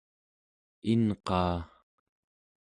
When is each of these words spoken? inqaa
inqaa 0.91 1.57